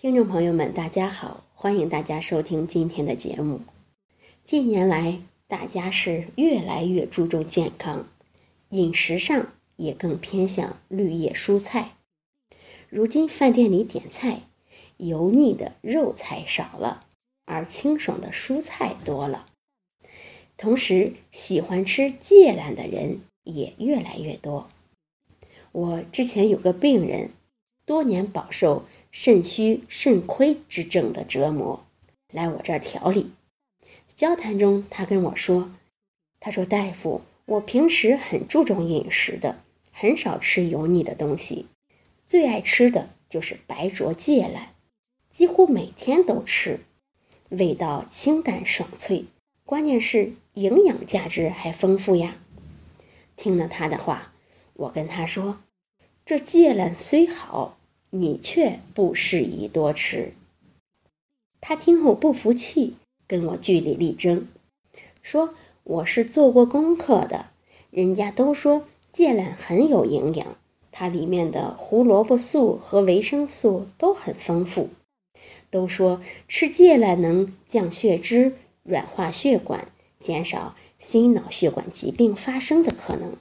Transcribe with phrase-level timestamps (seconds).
[0.00, 3.62] 听众朋友们，大家好，欢迎大家收听今天的节目。
[4.44, 8.06] 近年来，大家是越来越注重健康，
[8.68, 11.96] 饮食上也更偏向绿叶蔬菜。
[12.88, 14.42] 如今饭店里点菜，
[14.98, 17.04] 油腻的肉菜少了，
[17.44, 19.48] 而清爽的蔬菜多了。
[20.56, 24.68] 同时，喜欢吃芥蓝的人也越来越多。
[25.72, 27.30] 我之前有个病人，
[27.84, 28.84] 多年饱受。
[29.10, 31.84] 肾虚肾亏之症的折磨，
[32.32, 33.32] 来我这儿调理。
[34.14, 35.70] 交谈中，他跟我说
[36.40, 39.60] ：“他说大夫，我平时很注重饮食的，
[39.92, 41.66] 很少吃油腻的东西，
[42.26, 44.74] 最爱吃的就是白灼芥蓝，
[45.30, 46.80] 几乎每天都吃，
[47.48, 49.24] 味道清淡爽脆，
[49.64, 52.36] 关键是营养价值还丰富呀。”
[53.36, 54.32] 听了他的话，
[54.74, 55.60] 我跟他说
[56.26, 57.78] ：“这芥蓝虽好。”
[58.10, 60.32] 你却不适宜多吃。
[61.60, 62.94] 他听后不服气，
[63.26, 64.46] 跟我据理力争，
[65.22, 65.54] 说
[65.84, 67.50] 我是做过功课的，
[67.90, 70.56] 人家都说芥蓝很有营养，
[70.90, 74.88] 它里面的胡萝卜素和维生素都很丰富，
[75.70, 79.88] 都说吃芥蓝能降血脂、软化血管，
[80.18, 83.36] 减少心脑血管疾病发生的可能。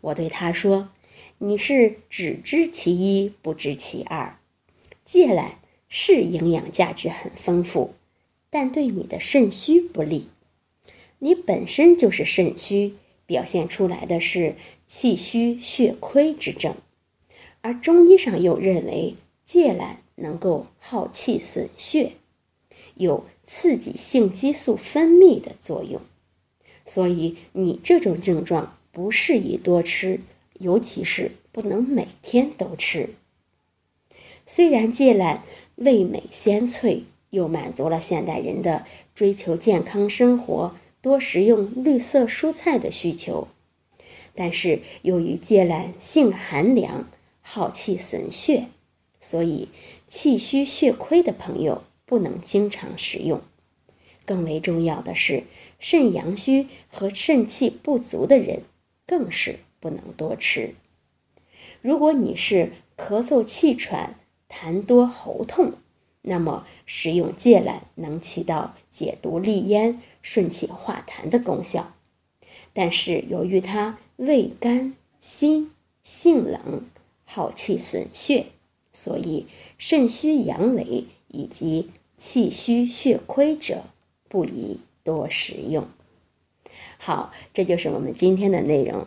[0.00, 0.88] 我对他说。
[1.38, 4.38] 你是只知其一不知其二，
[5.04, 7.94] 芥蓝是营养价值很丰富，
[8.50, 10.28] 但对你的肾虚不利。
[11.18, 12.94] 你本身就是肾虚，
[13.26, 14.54] 表现出来的是
[14.86, 16.74] 气虚血亏之症，
[17.60, 22.12] 而中医上又认为芥蓝能够耗气损血，
[22.94, 26.00] 有刺激性激素分泌的作用，
[26.84, 30.20] 所以你这种症状不适宜多吃。
[30.58, 33.10] 尤其是不能每天都吃。
[34.46, 35.42] 虽然芥蓝
[35.74, 38.84] 味美鲜脆，又满足了现代人的
[39.14, 43.48] 追求健康生活、多食用绿色蔬菜的需求，
[44.34, 47.08] 但是由于芥蓝性寒凉、
[47.42, 48.66] 耗气损血，
[49.20, 49.68] 所以
[50.08, 53.40] 气虚血亏的朋友不能经常食用。
[54.24, 55.44] 更为重要的是，
[55.78, 58.62] 肾阳虚和肾气不足的人
[59.06, 59.58] 更是。
[59.86, 60.74] 不能多吃。
[61.80, 64.16] 如果你是咳嗽、气喘、
[64.48, 65.74] 痰多、喉痛，
[66.22, 71.94] 那么食用芥蓝能起到解毒利咽、顺气化痰的功效。
[72.72, 75.70] 但是由于它味甘辛、
[76.02, 76.86] 性冷、
[77.24, 78.46] 耗气损血，
[78.92, 79.46] 所以
[79.78, 83.84] 肾虚阳痿以及气虚血亏者
[84.28, 85.86] 不宜多食用。
[86.98, 89.06] 好，这就是我们今天的内容。